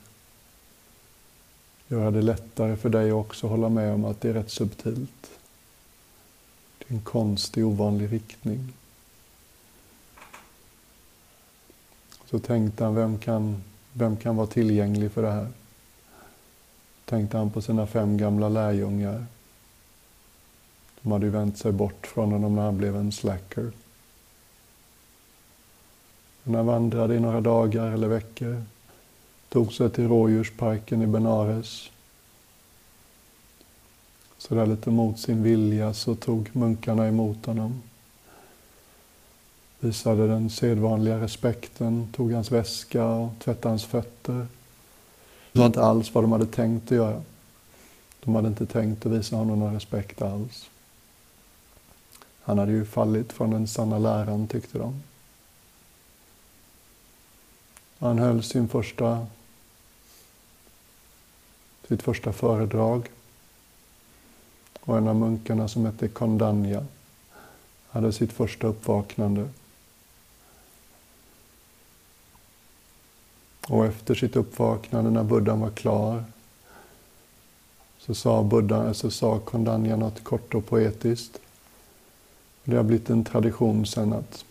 göra 1.89 2.11
det 2.11 2.23
lättare 2.23 2.77
för 2.77 2.89
dig 2.89 3.13
också 3.13 3.47
att 3.47 3.51
hålla 3.51 3.69
med 3.69 3.95
om 3.95 4.05
att 4.05 4.21
det 4.21 4.29
är 4.29 4.35
rätt 4.35 4.51
subtilt. 4.51 5.31
Det 6.79 6.85
är 6.89 6.95
en 6.95 7.03
konstig, 7.03 7.67
ovanlig 7.67 8.13
riktning. 8.13 8.73
Så 12.31 12.39
tänkte 12.39 12.85
han, 12.85 12.95
vem 12.95 13.19
kan, 13.19 13.63
vem 13.93 14.17
kan 14.17 14.37
vara 14.37 14.47
tillgänglig 14.47 15.13
för 15.13 15.23
det 15.23 15.31
här? 15.31 15.49
Tänkte 17.05 17.37
han 17.37 17.51
på 17.51 17.63
sina 17.63 17.87
fem 17.87 18.17
gamla 18.17 18.49
lärjungar. 18.49 19.27
De 21.03 21.13
hade 21.13 21.27
ju 21.27 21.31
vänt 21.31 21.59
sig 21.59 21.73
bort 21.73 22.07
från 22.07 22.33
honom 22.33 22.55
när 22.55 22.63
han 22.63 22.79
blev 22.79 22.97
en 22.97 23.13
slacker. 23.13 23.73
Men 26.43 26.55
han 26.55 26.67
vandrade 26.67 27.15
i 27.15 27.21
några 27.21 27.41
dagar 27.41 27.87
eller 27.87 28.09
veckor. 28.09 28.65
Tog 29.49 29.73
sig 29.73 29.91
till 29.91 30.09
rådjursparken 30.09 31.03
i 31.03 31.07
Benares. 31.07 31.91
Så 34.39 34.55
där 34.55 34.67
lite 34.67 34.91
mot 34.91 35.19
sin 35.19 35.43
vilja 35.43 35.95
så 35.95 36.15
tog 36.15 36.51
munkarna 36.53 37.09
emot 37.09 37.47
honom 37.47 37.83
visade 39.81 40.27
den 40.27 40.51
sedvanliga 40.51 41.21
respekten, 41.21 42.13
tog 42.13 42.33
hans 42.33 42.53
väska 42.53 43.05
och 43.05 43.33
tvättade 43.39 43.69
hans 43.69 43.85
fötter. 43.85 44.47
Det 45.53 45.59
var 45.59 45.67
inte 45.67 45.83
alls 45.83 46.15
vad 46.15 46.25
de 46.25 46.33
hade 46.33 46.47
tänkt 46.47 46.85
att 46.85 46.97
göra. 46.97 47.23
De 48.25 48.35
hade 48.35 48.49
inte 48.49 48.67
tänkt 48.67 49.07
att 49.07 49.13
visa 49.13 49.37
honom 49.37 49.59
någon 49.59 49.75
respekt 49.75 50.23
alls. 50.23 50.71
Han 52.43 52.59
hade 52.59 52.73
ju 52.73 52.85
fallit 52.85 53.33
från 53.33 53.51
den 53.51 53.69
sanna 53.69 53.99
läran, 53.99 54.49
tyckte 54.49 54.79
de. 54.79 55.03
Han 57.99 58.19
höll 58.19 58.43
sin 58.43 58.69
första, 58.69 59.27
sitt 61.89 62.03
första 62.03 62.33
föredrag. 62.33 63.11
Och 64.81 64.99
en 64.99 65.09
av 65.09 65.17
munkarna 65.17 65.69
som 65.69 65.87
hette 65.87 66.09
Kondanya 66.09 66.87
hade 67.89 68.13
sitt 68.13 68.33
första 68.33 68.67
uppvaknande. 68.67 69.49
Och 73.69 73.87
efter 73.87 74.15
sitt 74.15 74.37
uppvaknande 74.37 75.11
när 75.11 75.25
buddhan 75.25 75.61
var 75.61 75.71
klar 75.71 76.25
så 77.99 78.15
sa, 78.15 78.43
Buddha, 78.43 78.95
så 78.95 79.11
sa 79.11 79.39
Kondanya 79.39 79.97
något 79.97 80.25
kort 80.25 80.55
och 80.55 80.67
poetiskt. 80.67 81.41
Det 82.65 82.77
har 82.77 82.83
blivit 82.83 83.11
en 83.11 83.25
tradition 83.25 83.87
sen 83.87 84.13
att 84.13 84.45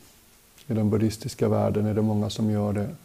i 0.67 0.73
den 0.73 0.89
buddhistiska 0.89 1.49
världen 1.49 1.85
är 1.85 1.93
det 1.93 2.01
många 2.01 2.29
som 2.29 2.51
gör 2.51 2.73
det. 2.73 2.95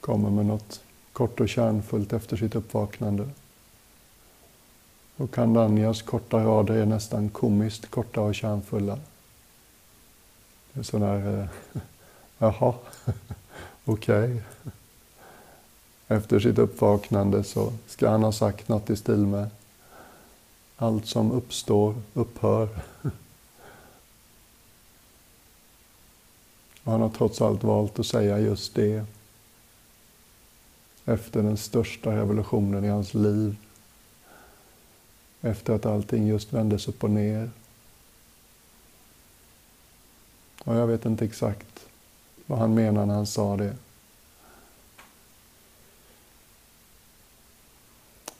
Kommer 0.00 0.30
med 0.30 0.46
något 0.46 0.80
kort 1.12 1.40
och 1.40 1.48
kärnfullt 1.48 2.12
efter 2.12 2.36
sitt 2.36 2.54
uppvaknande. 2.54 3.28
Och 5.16 5.34
Kandanyas 5.34 6.02
korta 6.02 6.44
rader 6.44 6.74
är 6.74 6.86
nästan 6.86 7.28
komiskt 7.28 7.90
korta 7.90 8.20
och 8.20 8.34
kärnfulla. 8.34 8.98
Det 10.72 10.80
är 10.80 10.84
sån 10.84 11.00
där, 11.00 11.40
eh, 11.40 11.80
jaha, 12.38 12.74
okej. 13.84 14.24
Okay. 14.24 14.40
Efter 16.08 16.40
sitt 16.40 16.58
uppvaknande 16.58 17.44
så 17.44 17.72
ska 17.86 18.08
han 18.08 18.22
ha 18.22 18.32
sagt 18.32 18.68
något 18.68 18.90
i 18.90 18.96
stil 18.96 19.26
med 19.26 19.50
allt 20.76 21.06
som 21.06 21.32
uppstår 21.32 21.94
upphör. 22.14 22.68
Och 26.84 26.92
han 26.92 27.00
har 27.00 27.08
trots 27.08 27.42
allt 27.42 27.64
valt 27.64 27.98
att 27.98 28.06
säga 28.06 28.38
just 28.38 28.74
det 28.74 29.04
efter 31.04 31.42
den 31.42 31.56
största 31.56 32.16
revolutionen 32.16 32.84
i 32.84 32.88
hans 32.88 33.14
liv. 33.14 33.56
Efter 35.40 35.74
att 35.74 35.86
allting 35.86 36.26
just 36.26 36.52
vändes 36.52 36.88
upp 36.88 37.04
och 37.04 37.10
ner. 37.10 37.50
Och 40.64 40.74
jag 40.74 40.86
vet 40.86 41.04
inte 41.04 41.24
exakt 41.24 41.86
vad 42.46 42.58
han 42.58 42.74
menar 42.74 43.06
när 43.06 43.14
han 43.14 43.26
sa 43.26 43.56
det. 43.56 43.76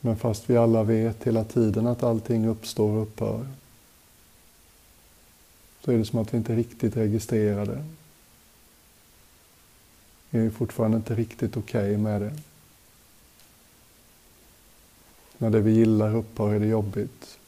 Men 0.00 0.16
fast 0.16 0.50
vi 0.50 0.56
alla 0.56 0.82
vet 0.82 1.24
hela 1.24 1.44
tiden 1.44 1.86
att 1.86 2.02
allting 2.02 2.46
uppstår 2.46 2.90
och 2.90 3.02
upphör 3.02 3.46
så 5.80 5.92
är 5.92 5.98
det 5.98 6.04
som 6.04 6.18
att 6.18 6.34
vi 6.34 6.38
inte 6.38 6.56
riktigt 6.56 6.96
registrerar 6.96 7.66
det. 7.66 7.84
Vi 10.30 10.46
är 10.46 10.50
fortfarande 10.50 10.96
inte 10.96 11.14
riktigt 11.14 11.56
okej 11.56 11.90
okay 11.90 11.96
med 11.96 12.20
det. 12.20 12.32
När 15.38 15.50
det 15.50 15.60
vi 15.60 15.72
gillar 15.72 16.16
upphör 16.16 16.54
är 16.54 16.60
det 16.60 16.66
jobbigt. 16.66 17.38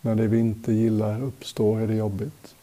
När 0.00 0.14
det 0.14 0.26
vi 0.26 0.38
inte 0.38 0.72
gillar 0.72 1.22
uppstår 1.22 1.80
är 1.80 1.86
det 1.86 1.94
jobbigt. 1.94 2.54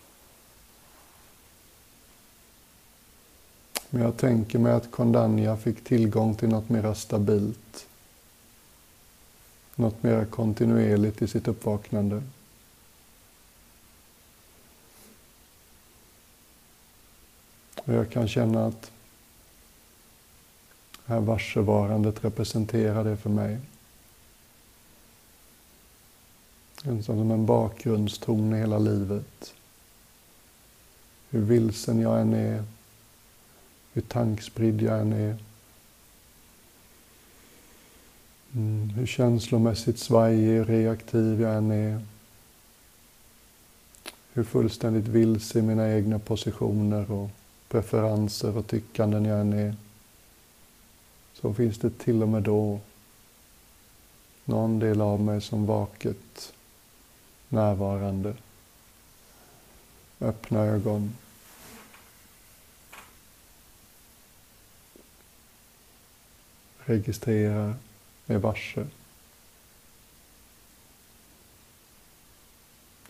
Men 3.89 4.01
jag 4.01 4.17
tänker 4.17 4.59
mig 4.59 4.73
att 4.73 4.91
Kondanya 4.91 5.57
fick 5.57 5.83
tillgång 5.83 6.35
till 6.35 6.49
något 6.49 6.69
mer 6.69 6.93
stabilt. 6.93 7.87
Något 9.75 10.03
mer 10.03 10.25
kontinuerligt 10.25 11.21
i 11.21 11.27
sitt 11.27 11.47
uppvaknande. 11.47 12.23
Och 17.75 17.93
jag 17.93 18.09
kan 18.09 18.27
känna 18.27 18.65
att 18.65 18.91
det 21.05 21.13
här 21.13 21.19
varsevarandet 21.19 22.23
representerar 22.23 23.03
det 23.03 23.17
för 23.17 23.29
mig. 23.29 23.59
Som 27.03 27.31
en 27.31 27.45
bakgrundston 27.45 28.53
i 28.53 28.57
hela 28.57 28.77
livet. 28.77 29.53
Hur 31.29 31.41
vilsen 31.41 31.99
jag 31.99 32.21
än 32.21 32.33
är, 32.33 32.63
hur 33.93 34.01
tankspridd 34.01 34.81
jag 34.81 34.99
än 34.99 35.13
är. 35.13 35.37
Mm, 38.55 38.89
hur 38.89 39.05
känslomässigt 39.05 39.99
svajig 39.99 40.61
och 40.61 40.67
reaktiv 40.67 41.41
jag 41.41 41.55
än 41.55 41.71
är. 41.71 42.05
Hur 44.33 44.43
fullständigt 44.43 45.07
vilse 45.07 45.59
i 45.59 45.61
mina 45.61 45.93
egna 45.93 46.19
positioner 46.19 47.11
och 47.11 47.29
preferenser 47.67 48.57
och 48.57 48.67
tyckanden 48.67 49.25
jag 49.25 49.41
än 49.41 49.53
är. 49.53 49.75
Så 51.33 51.53
finns 51.53 51.77
det 51.77 51.89
till 51.89 52.23
och 52.23 52.29
med 52.29 52.43
då 52.43 52.79
någon 54.45 54.79
del 54.79 55.01
av 55.01 55.21
mig 55.21 55.41
som 55.41 55.65
vaket, 55.65 56.53
närvarande, 57.49 58.33
öppna 60.19 60.59
ögon. 60.59 61.15
Registrerar, 66.89 67.75
med 68.25 68.41
varsel. 68.41 68.87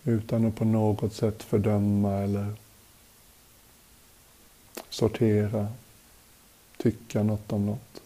Utan 0.03 0.45
att 0.45 0.55
på 0.55 0.65
något 0.65 1.13
sätt 1.13 1.43
fördöma 1.43 2.13
eller 2.13 2.53
sortera, 4.89 5.67
tycka 6.77 7.23
något 7.23 7.51
om 7.51 7.65
något. 7.65 8.01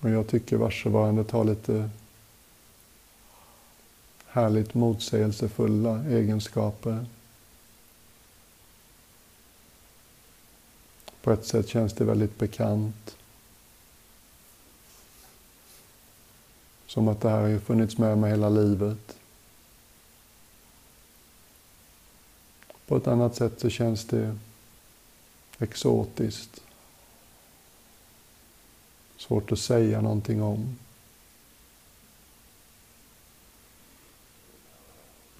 Och 0.00 0.10
jag 0.10 0.28
tycker 0.28 0.56
varsevarandet 0.56 1.30
har 1.30 1.44
lite 1.44 1.90
härligt 4.32 4.74
motsägelsefulla 4.74 6.04
egenskaper. 6.04 7.06
På 11.22 11.32
ett 11.32 11.46
sätt 11.46 11.68
känns 11.68 11.92
det 11.92 12.04
väldigt 12.04 12.38
bekant. 12.38 13.16
Som 16.86 17.08
att 17.08 17.20
det 17.20 17.28
här 17.28 17.40
har 17.40 17.58
funnits 17.58 17.98
med 17.98 18.18
mig 18.18 18.30
hela 18.30 18.48
livet. 18.48 19.16
På 22.86 22.96
ett 22.96 23.06
annat 23.06 23.34
sätt 23.34 23.60
så 23.60 23.70
känns 23.70 24.04
det 24.04 24.38
exotiskt. 25.58 26.60
Svårt 29.16 29.52
att 29.52 29.58
säga 29.58 30.00
någonting 30.00 30.42
om. 30.42 30.78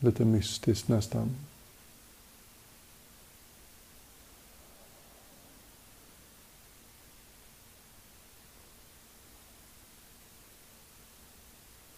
Lite 0.03 0.25
mystiskt 0.25 0.89
nästan. 0.89 1.37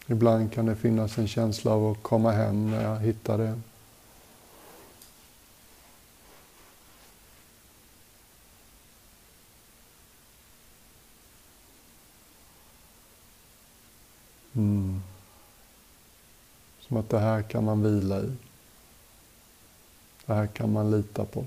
Ibland 0.07 0.53
kan 0.53 0.65
det 0.65 0.75
finnas 0.75 1.17
en 1.17 1.27
känsla 1.27 1.71
av 1.71 1.91
att 1.91 2.03
komma 2.03 2.31
hem 2.31 2.71
när 2.71 2.83
jag 2.83 2.99
hittar 2.99 3.37
det. 3.37 3.59
Som 16.95 16.99
att 16.99 17.09
det 17.09 17.19
här 17.19 17.41
kan 17.41 17.63
man 17.63 17.83
vila 17.83 18.19
i. 18.19 18.31
Det 20.25 20.33
här 20.33 20.47
kan 20.47 20.73
man 20.73 20.91
lita 20.91 21.25
på. 21.25 21.45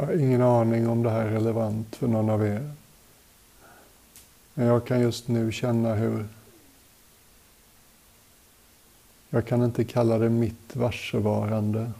Jag 0.00 0.06
har 0.06 0.14
ingen 0.14 0.42
aning 0.42 0.88
om 0.88 1.02
det 1.02 1.10
här 1.10 1.26
är 1.26 1.30
relevant 1.30 1.96
för 1.96 2.08
någon 2.08 2.30
av 2.30 2.46
er. 2.46 2.70
Men 4.54 4.66
jag 4.66 4.86
kan 4.86 5.00
just 5.00 5.28
nu 5.28 5.52
känna 5.52 5.94
hur 5.94 6.28
jag 9.30 9.46
kan 9.46 9.64
inte 9.64 9.84
kalla 9.84 10.18
det 10.18 10.28
mitt 10.28 10.76
varsevarande. 10.76 11.92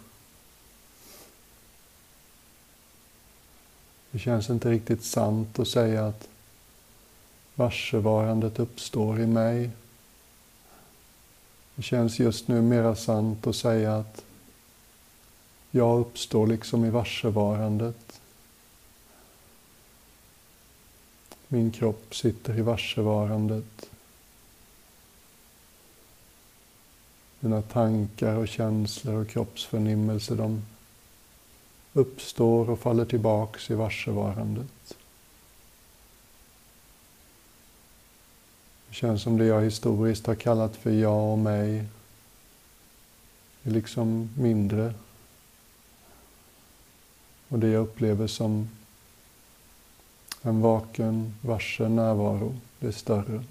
Det 4.10 4.18
känns 4.18 4.50
inte 4.50 4.70
riktigt 4.70 5.04
sant 5.04 5.58
att 5.58 5.68
säga 5.68 6.06
att 6.06 6.28
varsevarandet 7.54 8.58
uppstår 8.58 9.20
i 9.20 9.26
mig. 9.26 9.70
Det 11.74 11.82
känns 11.82 12.18
just 12.18 12.48
nu 12.48 12.62
mera 12.62 12.96
sant 12.96 13.46
att 13.46 13.56
säga 13.56 13.96
att 13.96 14.24
jag 15.70 16.00
uppstår 16.00 16.46
liksom 16.46 16.84
i 16.84 16.90
varsevarandet. 16.90 18.20
Min 21.48 21.70
kropp 21.70 22.14
sitter 22.14 22.58
i 22.58 22.62
varsevarandet. 22.62 23.90
Mina 27.40 27.62
tankar 27.62 28.36
och 28.36 28.48
känslor 28.48 29.14
och 29.14 29.28
kroppsförnimmelser 29.28 30.36
de 30.36 30.62
uppstår 31.92 32.70
och 32.70 32.78
faller 32.78 33.04
tillbaks 33.04 33.70
i 33.70 33.74
varsevarandet. 33.74 34.96
Det 38.88 38.94
känns 38.94 39.22
som 39.22 39.38
det 39.38 39.44
jag 39.44 39.62
historiskt 39.62 40.26
har 40.26 40.34
kallat 40.34 40.76
för 40.76 40.90
jag 40.90 41.32
och 41.32 41.38
mig 41.38 41.84
är 43.62 43.70
liksom 43.70 44.30
mindre. 44.36 44.94
Och 47.50 47.58
det 47.58 47.68
jag 47.68 47.82
upplever 47.82 48.26
som 48.26 48.68
en 50.42 50.60
vaken, 50.60 51.34
varse 51.40 51.88
närvaro, 51.88 52.56
det 52.78 52.86
är 52.86 52.92
större. 52.92 53.44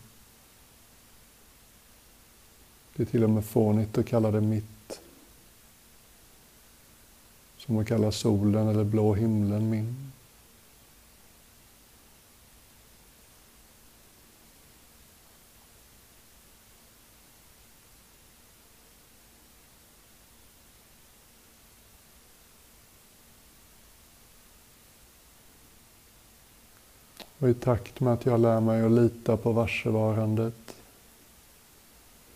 Det 2.96 3.04
är 3.04 3.08
till 3.08 3.24
och 3.24 3.30
med 3.30 3.46
fånigt 3.46 3.98
att 3.98 4.06
kalla 4.06 4.32
det 4.32 4.42
mitt. 4.42 5.02
Som 7.58 7.78
att 7.78 7.88
kalla 7.88 8.12
solen 8.12 8.68
eller 8.68 8.84
blå 8.84 9.14
himlen 9.14 9.70
min. 9.70 10.12
Och 27.40 27.50
i 27.50 27.54
takt 27.54 28.00
med 28.00 28.14
att 28.14 28.26
jag 28.26 28.40
lär 28.40 28.60
mig 28.60 28.82
att 28.82 28.92
lita 28.92 29.38
på 29.38 29.52
varsevarandet, 29.52 30.76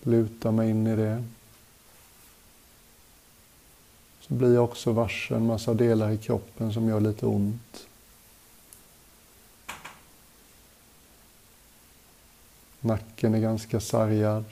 luta 0.01 0.51
mig 0.51 0.69
in 0.69 0.87
i 0.87 0.95
det, 0.95 1.23
så 4.21 4.33
blir 4.33 4.53
jag 4.53 4.63
också 4.63 4.91
varse 4.91 5.35
en 5.35 5.45
massa 5.45 5.73
delar 5.73 6.11
i 6.11 6.17
kroppen 6.17 6.73
som 6.73 6.89
gör 6.89 6.99
lite 6.99 7.25
ont. 7.25 7.87
Nacken 12.79 13.33
är 13.33 13.39
ganska 13.39 13.79
sargad. 13.79 14.45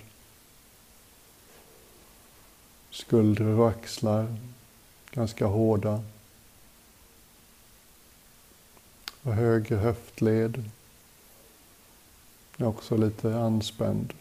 Skuldror 2.90 3.60
och 3.60 3.70
axlar 3.70 4.36
ganska 5.12 5.46
hårda. 5.46 6.04
Och 9.24 9.34
höger 9.34 9.78
höftled 9.78 10.70
är 12.58 12.66
också 12.66 12.98
lite 12.98 13.36
anspänd. 13.36 14.14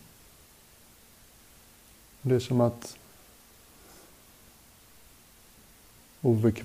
Det 2.22 2.34
är 2.34 2.40
som 2.40 2.60
att 2.60 2.96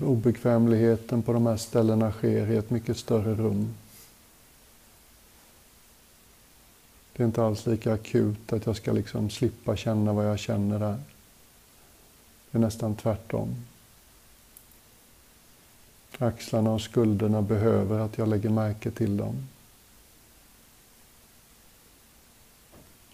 obekvämligheten 0.00 1.22
på 1.22 1.32
de 1.32 1.46
här 1.46 1.56
ställena 1.56 2.12
sker 2.12 2.50
i 2.50 2.56
ett 2.56 2.70
mycket 2.70 2.96
större 2.96 3.34
rum. 3.34 3.74
Det 7.12 7.22
är 7.22 7.26
inte 7.26 7.42
alls 7.42 7.66
lika 7.66 7.92
akut 7.92 8.52
att 8.52 8.66
jag 8.66 8.76
ska 8.76 8.92
liksom 8.92 9.30
slippa 9.30 9.76
känna 9.76 10.12
vad 10.12 10.26
jag 10.26 10.38
känner 10.38 10.78
där. 10.78 11.00
Det 12.50 12.58
är 12.58 12.60
nästan 12.60 12.96
tvärtom. 12.96 13.64
Axlarna 16.18 16.70
och 16.70 16.80
skulderna 16.80 17.42
behöver 17.42 17.98
att 17.98 18.18
jag 18.18 18.28
lägger 18.28 18.50
märke 18.50 18.90
till 18.90 19.16
dem. 19.16 19.48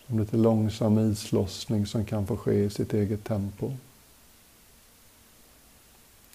Som 0.07 0.19
lite 0.19 0.37
långsam 0.37 0.99
islossning 0.99 1.87
som 1.87 2.05
kan 2.05 2.27
få 2.27 2.37
ske 2.37 2.65
i 2.65 2.71
sitt 2.71 2.95
eget 2.95 3.25
tempo. 3.25 3.73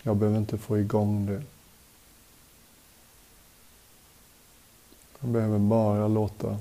Jag 0.03 0.17
behöver 0.17 0.37
inte 0.37 0.57
få 0.57 0.79
igång 0.79 1.25
det. 1.25 1.43
Jag 5.19 5.29
behöver 5.29 5.59
bara 5.59 6.07
låta 6.07 6.57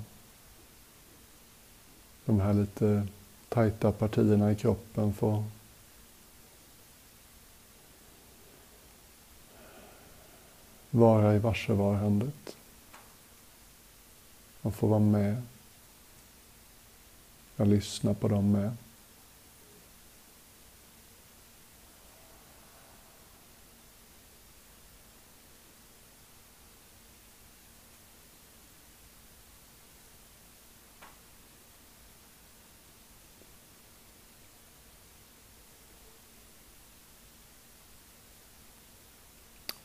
de 2.25 2.41
här 2.41 2.55
lite 2.55 3.07
tajta 3.49 3.93
partierna 3.93 4.53
i 4.53 4.57
kroppen 4.57 5.15
få 5.15 5.45
vara 10.91 11.35
i 11.35 11.39
varsevarandet. 11.39 12.57
Och 14.63 14.75
få 14.75 14.87
vara 14.87 15.01
med. 15.01 15.43
Jag 17.57 17.69
lyssnar 17.69 18.15
på 18.15 18.29
dem 18.29 18.53
med. 18.53 18.77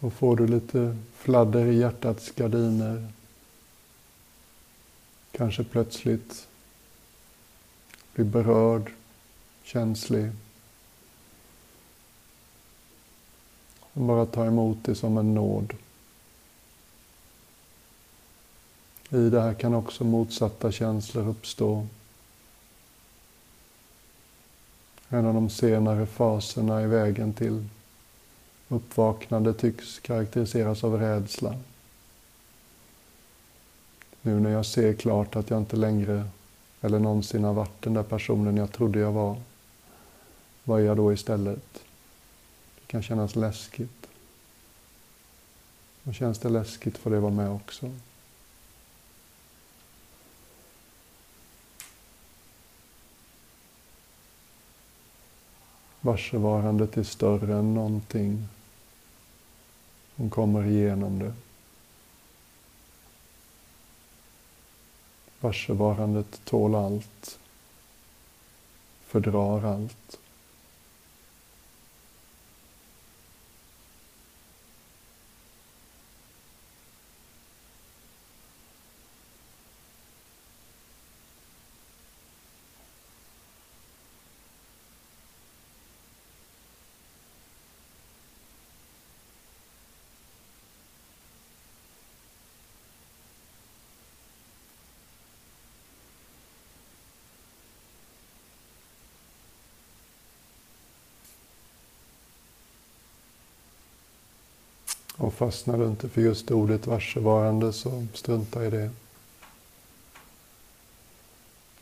Och 0.02 0.14
får 0.14 0.36
du 0.36 0.48
lite 0.48 0.98
fladder 1.14 1.66
i 1.66 1.78
hjärtats 1.78 2.32
gardiner, 2.32 3.08
kanske 5.32 5.64
plötsligt 5.64 6.48
blir 8.14 8.26
berörd, 8.26 8.92
känslig. 9.64 10.32
Och 13.80 14.02
bara 14.02 14.26
ta 14.26 14.46
emot 14.46 14.78
det 14.82 14.96
som 14.96 15.18
en 15.18 15.34
nåd. 15.34 15.74
I 19.10 19.30
det 19.30 19.42
här 19.42 19.54
kan 19.54 19.74
också 19.74 20.04
motsatta 20.04 20.72
känslor 20.72 21.28
uppstå. 21.28 21.88
En 25.10 25.26
av 25.26 25.34
de 25.34 25.50
senare 25.50 26.06
faserna 26.06 26.84
i 26.84 26.88
vägen 26.88 27.34
till 27.34 27.68
Uppvaknande 28.72 29.54
tycks 29.54 30.00
karaktäriseras 30.00 30.84
av 30.84 31.00
rädsla. 31.00 31.56
Nu 34.22 34.40
när 34.40 34.50
jag 34.50 34.66
ser 34.66 34.94
klart 34.94 35.36
att 35.36 35.50
jag 35.50 35.60
inte 35.60 35.76
längre 35.76 36.28
eller 36.82 37.00
någonsin 37.00 37.44
har 37.44 37.54
varit 37.54 37.82
den 37.82 37.94
där 37.94 38.04
personen 38.04 38.58
jag 38.58 38.72
trodde 38.72 39.00
jag 39.00 39.12
var, 39.12 39.42
vad 40.64 40.82
är 40.82 40.86
jag 40.86 40.98
då 40.98 41.14
istället? 41.14 41.74
Det 42.76 42.88
kan 42.88 43.04
kännas 43.04 43.36
läskigt. 43.36 44.08
Och 46.04 46.16
känns 46.16 46.40
det 46.40 46.50
läskigt 46.50 46.98
får 46.98 47.12
det 47.12 47.20
vara 47.20 47.34
med 47.34 47.52
också. 47.52 47.92
Varsevarandet 56.02 56.98
är 56.98 57.04
större 57.04 57.54
än 57.56 57.74
någonting 57.74 58.48
hon 60.22 60.30
kommer 60.30 60.66
igenom 60.66 61.20
det. 61.20 61.34
Varsevarandet 65.40 66.42
tål 66.46 66.76
allt, 66.76 67.40
fördrar 69.06 69.66
allt. 69.66 70.20
Fastnar 105.42 105.78
du 105.78 105.86
inte 105.86 106.10
för 106.10 106.22
just 106.22 106.52
ordet 106.52 106.88
varsevarande 106.88 107.74
så 107.74 108.06
strunta 108.14 108.66
i 108.66 108.70
det. 108.70 108.90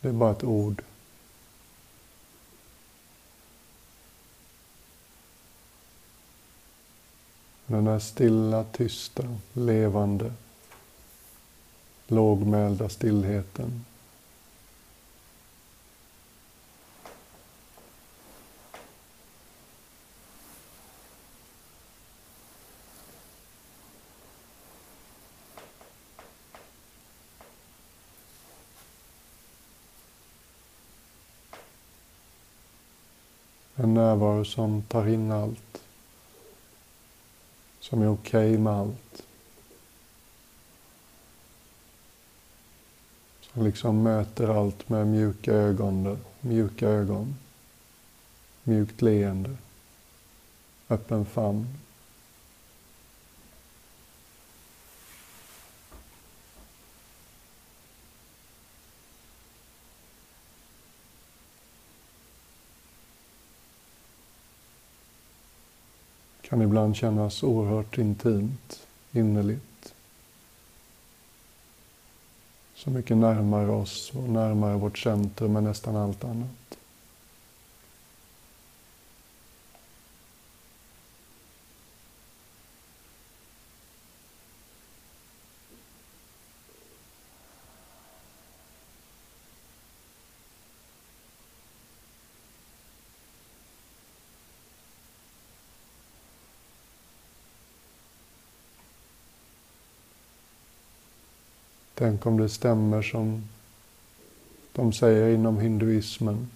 Det 0.00 0.08
är 0.08 0.12
bara 0.12 0.30
ett 0.30 0.44
ord. 0.44 0.82
Den 7.66 7.84
där 7.84 7.98
stilla, 7.98 8.64
tysta, 8.64 9.36
levande, 9.52 10.32
lågmälda 12.06 12.88
stillheten. 12.88 13.84
En 33.82 33.94
närvaro 34.20 34.44
som 34.44 34.82
tar 34.82 35.08
in 35.08 35.32
allt. 35.32 35.82
Som 37.80 38.02
är 38.02 38.08
okej 38.08 38.50
okay 38.50 38.58
med 38.58 38.72
allt. 38.72 39.22
Som 43.40 43.64
liksom 43.64 44.02
möter 44.02 44.48
allt 44.48 44.88
med 44.88 45.06
mjuka 45.06 45.52
ögon, 45.52 46.18
mjuka 46.40 46.88
ögon. 46.88 47.36
Mjukt 48.64 49.02
leende. 49.02 49.56
Öppen 50.88 51.24
famn. 51.24 51.66
Kan 66.50 66.62
ibland 66.62 66.96
kännas 66.96 67.42
oerhört 67.42 67.98
intimt, 67.98 68.86
innerligt. 69.12 69.94
Så 72.74 72.90
mycket 72.90 73.16
närmare 73.16 73.70
oss 73.70 74.12
och 74.14 74.28
närmare 74.28 74.76
vårt 74.76 74.98
centrum 74.98 75.56
än 75.56 75.64
nästan 75.64 75.96
allt 75.96 76.24
annat. 76.24 76.78
Tänk 102.10 102.26
om 102.26 102.38
det 102.38 102.48
stämmer 102.48 103.02
som 103.02 103.48
de 104.72 104.92
säger 104.92 105.34
inom 105.34 105.60
hinduismen. 105.60 106.50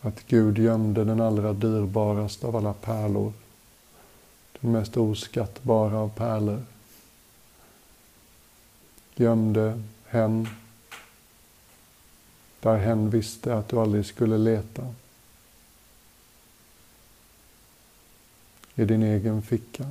Att 0.00 0.26
Gud 0.26 0.58
gömde 0.58 1.04
den 1.04 1.20
allra 1.20 1.52
dyrbaraste 1.52 2.46
av 2.46 2.56
alla 2.56 2.72
pärlor. 2.72 3.32
Den 4.60 4.72
mest 4.72 4.96
oskattbara 4.96 5.98
av 5.98 6.08
pärlor. 6.08 6.62
Gömde 9.14 9.82
hen 10.06 10.48
där 12.60 12.76
hen 12.76 13.10
visste 13.10 13.54
att 13.54 13.68
du 13.68 13.78
aldrig 13.78 14.06
skulle 14.06 14.38
leta. 14.38 14.94
I 18.74 18.84
din 18.84 19.02
egen 19.02 19.42
ficka. 19.42 19.86